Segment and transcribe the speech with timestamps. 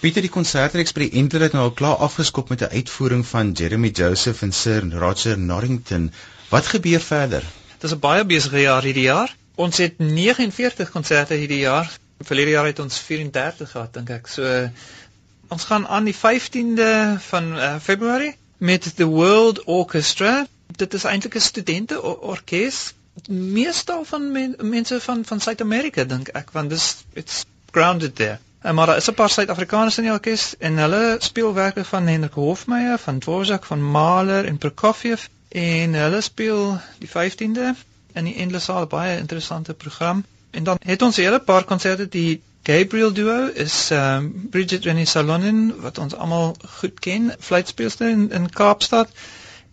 [0.00, 3.50] Pieter die konsertreeks by die Entler het nou al klaar afgeskop met 'n uitvoering van
[3.52, 6.12] Jeremy Joseph en Sir Roger Norrington.
[6.48, 7.44] Wat gebeur verder?
[7.72, 9.36] Dit is 'n baie besige jaar hierdie jaar.
[9.54, 11.98] Ons het 49 konserte hierdie jaar.
[12.18, 14.26] Verlede jaar het ons 34 gehad dink ek.
[14.26, 14.70] So
[15.48, 20.46] ons gaan aan die 15de van uh, Februarie met the World Orchestra.
[20.66, 22.94] Dit is eintlik 'n studente orkes.
[23.28, 28.38] Meestal van men, mense van van Suid-Amerika dink ek want dis it's grounded there.
[28.60, 32.06] En maar daar is 'n paar Suid-Afrikaners in die orkes en hulle speel werke van
[32.06, 37.74] Hendrik Hofmeyer, van Dvorak, van Mahler en Prokofiev en hulle speel die 15de
[38.12, 40.24] in die Endless Saal baie interessante program.
[40.50, 45.06] En dan het ons 'n hele paar konserte die Gabriel duo is um, Bridget Rennie
[45.06, 49.08] Salonen wat ons almal goed ken, fluitspeelster in, in Kaapstad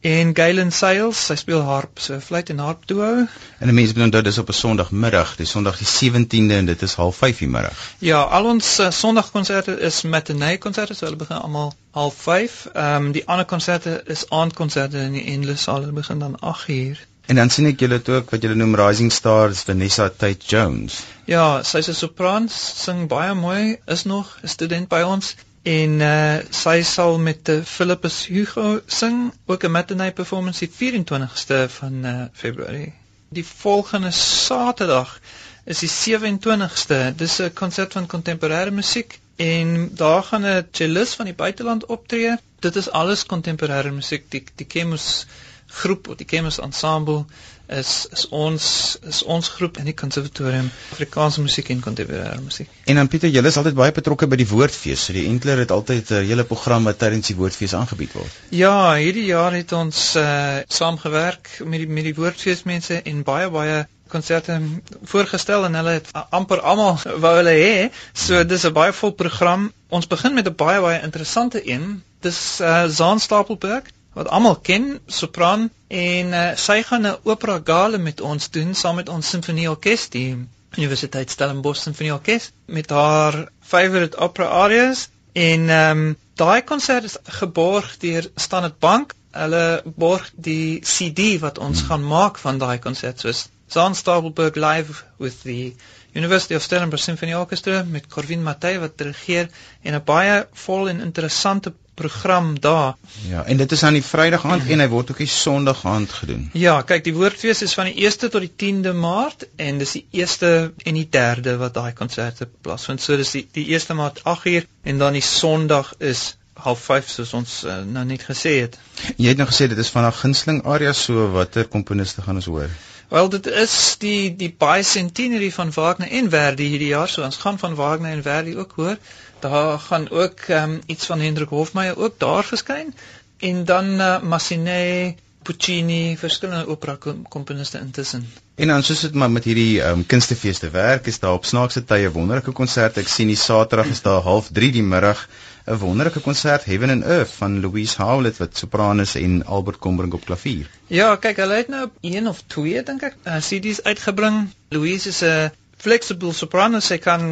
[0.00, 3.26] en Galen Sales, sy speel harp, so fluit en harp duo.
[3.58, 6.94] En mense moet onthou dis op 'n Sondagmiddag, dis Sondag die 17de en dit is
[6.94, 7.78] 05:30 die middag.
[7.98, 12.72] Ja, al ons uh, Sondagkonserte is matinee konserte, so hulle begin almal 05:30.
[12.72, 17.06] Ehm um, die ander konserte is aandkonserte in die Endless Saal, hulle begin dan 8:00.
[17.26, 21.00] En dan sien ek julle ook wat julle noem Rising Stars Vanessa Tate Jones.
[21.24, 25.34] Ja, sy's 'n sopran, sing baie mooi, is nog 'n student by ons
[25.66, 31.58] en uh, sy sal met uh, Philippus Hugo sing ook 'n matinee performance die 24ste
[31.78, 32.92] van uh, Februarie.
[33.28, 35.20] Die volgende Saterdag
[35.64, 37.14] is die 27ste.
[37.16, 42.36] Dis 'n konsert van kontemporêre musiek en daar gaan 'n cellist van die buiteland optree.
[42.60, 44.30] Dit is alles kontemporêre musiek.
[44.30, 45.26] Die die Chemus
[45.66, 47.24] groep, die Chemus ensemble
[47.66, 48.66] is is ons
[49.02, 52.70] is ons groep in die konservatorium Afrikaanse musiek en kontemporêre musiek.
[52.86, 55.06] En dan Pieter, julle is altyd baie betrokke by die woordfees.
[55.06, 58.38] So die Entler het altyd 'n uh, hele program wat tydens die woordfees aangebied word.
[58.50, 63.50] Ja, hierdie jaar het ons uh, saamgewerk met die met die woordfees mense en baie
[63.50, 64.60] baie konserte
[65.02, 67.90] voorgestel en hulle het amper almal wou hulle hê.
[68.14, 69.72] So dis 'n baie vol program.
[69.88, 72.02] Ons begin met 'n baie baie interessante een.
[72.20, 77.98] Dis uh, Zaan Stapelberg wat almal ken, sopran en uh, sy gaan 'n opera gala
[77.98, 80.30] met ons doen saam met ons simfonieorkes, die
[80.76, 87.96] Universiteit Stellenbosch Simfonieorkes met haar favorite opera arias en ehm um, daai konsert is geborg
[88.00, 89.14] deur Standard Bank.
[89.36, 95.04] Hulle borg die CD wat ons gaan maak van daai konsert soos Zaan Stapelberg live
[95.18, 95.74] with the
[96.14, 99.48] University of Stellenbosch Symphony Orchestra met Corvin Matthey wat dirigeer
[99.82, 102.94] en 'n baie vol en interessante program daar.
[103.28, 106.12] Ja, en dit is aan die Vrydag aand en hy word ook die Sondag aand
[106.20, 106.48] gedoen.
[106.52, 110.04] Ja, kyk, die woordfees is van die 1ste tot die 10de Maart en dis die
[110.24, 110.52] 1ste
[110.84, 113.02] en die 3de wat daai konserte plaasvind.
[113.02, 116.26] So dis die die 1ste Maart 8uur en dan die Sondag is
[116.66, 118.78] half 5 soos ons uh, nou net gesê het.
[119.16, 122.52] Jy het nou gesê dit is van 'n gunsteling area so watter komponiste gaan ons
[122.52, 122.70] hoor?
[123.08, 127.58] Wel dit is die die bicentenary van Wagner en Verdi hierdie jaar so ons gaan
[127.58, 128.96] van Wagner en Verdi ook hoor
[129.40, 132.94] daar gaan ook um, iets van Hendrik Hofmeyer ook daar verskyn
[133.38, 136.96] en dan uh, Massenet, Puccini, verskillende opera
[137.28, 138.32] komponiste intussen.
[138.54, 142.10] En dan soos dit maar met hierdie um, kunstefeeste werk, is daar op snaakse tye
[142.10, 143.00] wonderlike konserte.
[143.00, 145.28] Ek sien die Saterdag is daar 0:30 die middag
[145.66, 150.14] 'n wonderlike konsert Heaven and Earth van Louise Howlett wat sopran is en Albert Kombrink
[150.14, 150.68] op klavier.
[150.86, 154.46] Ja, kyk, hulle het nou een of twee dink ek uh, CD's uitgebring.
[154.70, 157.26] Louise is 'n flexible soprano, sy kan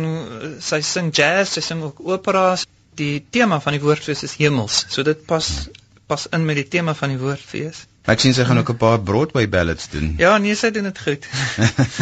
[0.61, 2.67] sy sing jazz, sy sing ook operas.
[2.95, 4.85] Die tema van die woordfees is hemels.
[4.89, 5.69] So dit pas
[6.07, 7.87] pas in met die tema van die woordfees.
[8.05, 10.15] Ek sien sy gaan ook 'n paar Broadway ballads doen.
[10.19, 11.25] Ja, nee, sy doen dit goed.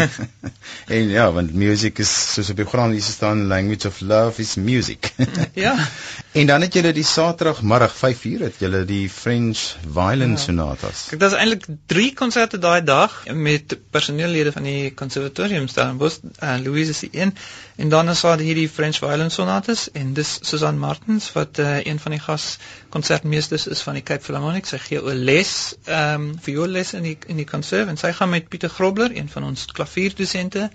[0.96, 4.54] en ja, want music is soos op die program hier staan language of love is
[4.54, 5.12] music.
[5.54, 5.76] ja.
[6.32, 10.36] En dan het julle die Saterdagmiddag 5uur het julle die French Violin ja.
[10.40, 11.02] Sonatas.
[11.10, 16.00] Kyk, daar's eintlik 3 konserte daai dag met personeellede van die konservatorium staan.
[16.00, 17.34] Bos uh, Louise is die een
[17.76, 22.00] en dan is daar hierdie French Violin Sonatas en dis Susan Martins wat uh, een
[22.00, 22.56] van die gas
[22.88, 24.64] konsertmeesters is van die Cape Philharmonic.
[24.72, 25.54] Sy gee 'n les
[25.84, 29.28] ehm um, vioolles in die in die konserv en sy gaan met Pieter Grobler, een
[29.28, 30.70] van ons klavierdosente,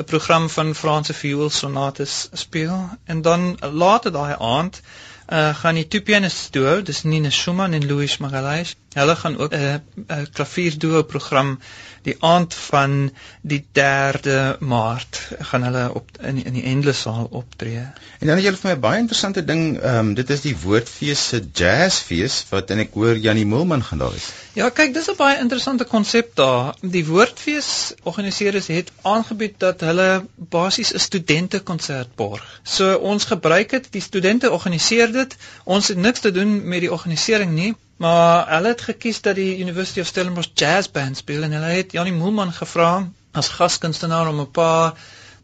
[0.00, 6.02] 'n program van Franse vioolsonates speel en dan later daai aand uh, gaan die twee
[6.02, 8.76] pianiste duo, dis Nina Schumann en Louis Magalhaes.
[8.94, 11.58] Hulle gaan ook 'n 'n klavierduo program
[12.02, 17.82] die aand van die 3de Maart gaan hulle op in in die Endless saal optree.
[18.18, 20.56] En dan het jy vir my 'n baie interessante ding, ehm um, dit is die
[20.62, 24.28] Woordfees se Jazzfees wat en ek hoor Janie Moelman gaan daar wees.
[24.52, 26.74] Ja, kyk, dis 'n baie interessante konsep daar.
[26.80, 32.60] Die Woordfees organiseerders het aangebied dat hulle basies 'n studente konsert borg.
[32.62, 35.36] So ons gebruik dit, die studente organiseer dit.
[35.64, 37.74] Ons het niks te doen met die organisering nie.
[38.00, 41.92] Maar hulle het gekies dat die University of Stellenbosch Jazz Band speel en hulle het
[41.92, 44.94] Janie Moelman gevra as gaskunstenaar om 'n paar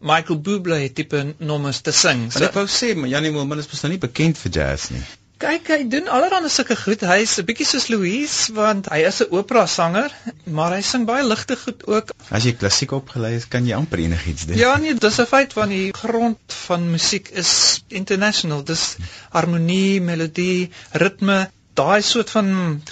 [0.00, 2.32] Michael Bublé tipe nommers te sing.
[2.32, 5.02] So, ek wou sê, maar Janie Moelman is mos nou nie bekend vir jazz nie.
[5.36, 7.00] Kyk, hy doen allerlei sulke goed.
[7.04, 10.10] Hy's 'n bietjie soos Louise want hy is 'n opera sanger,
[10.44, 12.14] maar hy sing baie ligte goed ook.
[12.30, 14.56] As jy klassiek opgelei is, kan jy amper enigiets doen.
[14.56, 18.64] Ja, nee, dis 'n feit van die grond van musiek is international.
[18.64, 18.96] Dis
[19.30, 22.48] harmonie, melodie, ritme daai soort van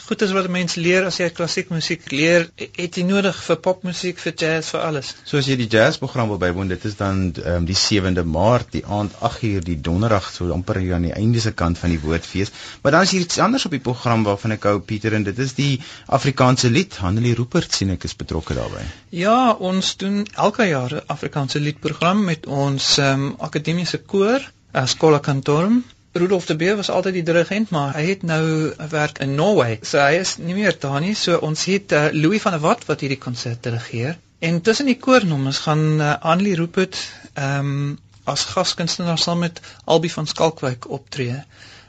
[0.07, 4.19] goedes wat 'n mens leer as jy klassiek musiek leer, het jy nodig vir popmusiek,
[4.19, 5.15] vir jazz, vir alles.
[5.25, 8.85] So as jy die jazzprogram wil bywoon, dit is dan um, die 7de Maart, die
[8.85, 12.53] aand 8uur die donderdag, so amper hier aan die einde se kant van die woordfees.
[12.83, 15.39] Maar dan is hier iets anders op die program waarvan ek hou Pieter en dit
[15.39, 16.97] is die Afrikaanse lied.
[16.97, 18.85] Hanelie Rupert sien ek is betrokke daarbey.
[19.09, 24.53] Ja, ons doen elke jaar 'n Afrikaanse liedprogram met ons um, akademiese koor,
[24.85, 25.85] Skola Kantorum
[26.15, 29.79] Rudolf de Beer was altyd die dirigent, maar hy het nou werk in Norway.
[29.83, 31.17] So hy is nie meer daar nie.
[31.19, 34.15] So ons het uh, Louis van der Walt wat hierdie konsert dirigeer.
[34.39, 37.01] En tussen die koornommers gaan uh, Annelie Rupert
[37.35, 41.43] ehm um, as gaskunstenaar saam met Albie van Skalkwyk optree.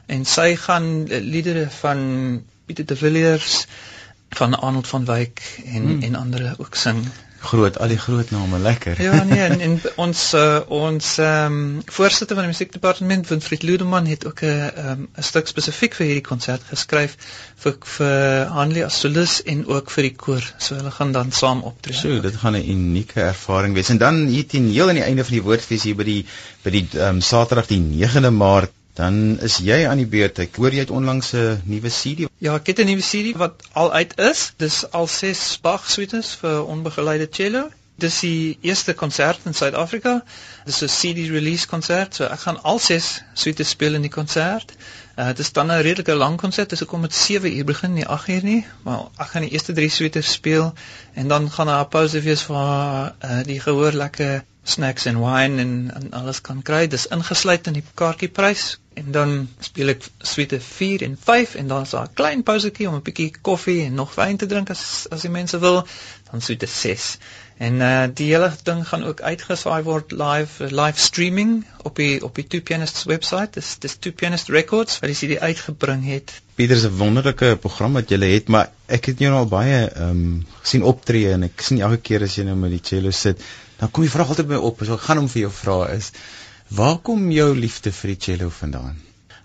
[0.06, 2.02] En sy gaan uh, liedere van
[2.66, 3.66] Pieter de Villiers
[4.36, 6.02] van Arnold van Wyk en hmm.
[6.02, 7.06] en ander ook sing
[7.50, 9.00] groot al die groot name lekker.
[9.02, 14.06] Ja nee en, en ons uh, ons ehm um, voorsitter van die musiekdepartement Winfried Ludeman
[14.10, 17.16] het ook 'n um, 'n stuk spesifiek vir hierdie konsert geskryf
[17.64, 20.44] vir vir Hanlie as solis en ook vir die koor.
[20.58, 21.96] So hulle gaan dan saam optree.
[21.96, 23.88] So dit gaan 'n unieke ervaring wees.
[23.88, 26.26] En dan hier teen heel aan die einde van die woordfees hier by die
[26.62, 30.38] by die ehm um, Saterdag die 9de Maart Dan is jy aan die beurt.
[30.40, 32.28] Ek hoor jy het onlangs 'n nuwe CD.
[32.40, 34.52] Ja, ek het 'n nuwe CD wat al uit is.
[34.56, 37.68] Dis al 6 Bach suites vir onbegeleide cello.
[37.96, 40.24] Dis die eerste konsert in Suid-Afrika.
[40.64, 42.14] Dis 'n CD release konsert.
[42.14, 44.72] So ek gaan al 6 suites speel in die konsert.
[45.16, 46.70] Uh, dit is dan 'n redelike lang konsert.
[46.70, 48.66] Dis hoekom dit 7 uur begin, nie 8 uur nie.
[48.82, 50.72] Maar ek gaan die eerste 3 suites speel
[51.14, 55.62] en dan gaan daar 'n pause wees vir uh, die gehoor lekker snacks en wine
[55.62, 56.86] en, en alles kan kry.
[56.90, 61.82] Dis ingesluit in die kaartjieprys en dan speel ek suite 4 en 5 en dan
[61.84, 65.06] is daar 'n klein pausetjie om 'n bietjie koffie en nog wyn te drink as
[65.10, 65.86] as die mense wil.
[66.30, 67.18] Dan suite 6.
[67.56, 72.34] En uh die hele ding gaan ook uitgesaai word live live streaming op die op
[72.34, 73.50] die Two Pianists webwerf.
[73.50, 76.40] Dis dis Two Pianist Records wat die CD uitgebring het.
[76.54, 80.10] Pieter 'n wonderlike program wat jy het, maar ek het jou nou al baie ehm
[80.10, 83.40] um, gesien optree en ek sien elke keer as jy nou met die cello sit
[83.78, 86.12] dan kom die vraag altyd by op, so ek gaan hom vir jou vra is
[86.68, 88.96] waar kom jou liefde vir die cello vandaan?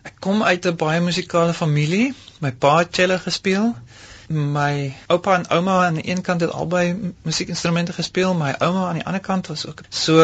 [0.02, 2.14] Ek kom uit 'n baie musikale familie.
[2.40, 3.76] My pa het cello gespeel.
[4.32, 9.00] My oupa en ouma aan die een kant het albei musiekinstrumente gespeel, my ouma aan
[9.02, 9.82] die ander kant was ook.
[9.90, 10.24] So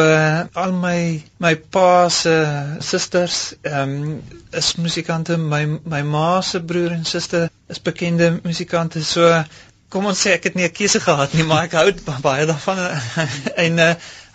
[0.52, 2.34] al my my pa se
[2.78, 9.04] susters ehm um, is musikante, my my ma se broer en suster is bekende musikante.
[9.04, 9.44] So
[9.88, 11.92] kom ons sê ek het nie 'n keuse gehad nie, maar ek hou
[12.22, 12.78] baie daarvan
[13.66, 13.94] en uh,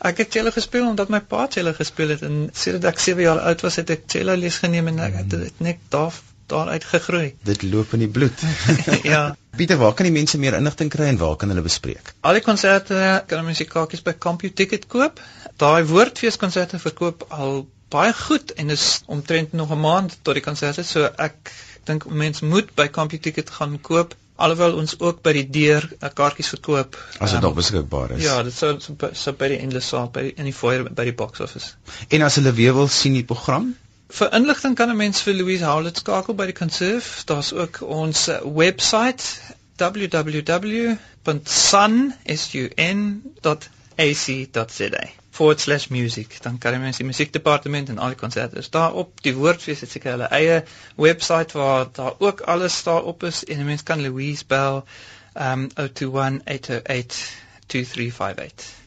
[0.09, 3.39] ek het cello gespeel omdat my pa cello gespeel het en sedert ek 7 jaar
[3.39, 6.13] oud was het ek cello les geneem en ek het dit net daar
[6.47, 7.35] daaruit gegroei.
[7.49, 8.41] Dit loop in die bloed.
[9.13, 9.35] ja.
[9.55, 12.13] Pieter, waar kan die mense meer inligting kry en waar kan hulle bespreek?
[12.21, 12.97] Al die konserte
[13.27, 15.21] kan mense kaartjies by CompuTicket koop.
[15.61, 17.63] Daai woordfeeskonserte verkoop al
[17.93, 21.53] baie goed en is omtrent nog 'n maand tot die konserte, so ek
[21.85, 26.49] dink mense moet by CompuTicket gaan koop alhoewel ons ook by die deur uh, kaartjies
[26.49, 28.23] verkoop as dit um, nog beskikbaar is.
[28.23, 31.13] Ja, dit sou so by die endless saal by die, in die foyer by die
[31.13, 31.75] box office.
[32.09, 33.75] En as hulle weer wil sien die program?
[34.13, 37.25] Vir inligting kan 'n mens vir Louise Howlett skakel by die Conserve.
[37.25, 39.53] Daar's ook ons uh, webwerf
[43.97, 46.37] www.sun.ac.za forward slash music.
[46.41, 48.61] Dan kan jy mens die musiekdepartement en al die konserte.
[48.61, 50.59] Is daar op die woordfees het seker hulle eie
[50.95, 53.41] webwerf waar daar ook alles daar op is.
[53.49, 54.83] En mens kan Louise bel
[55.33, 57.19] um 021 808
[57.65, 58.82] 2358